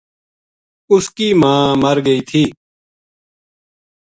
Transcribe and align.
اس 0.93 1.05
کی 1.17 1.27
ماں 1.41 1.63
مر 1.81 1.97
گئی 2.05 2.21
تھی 2.29 2.43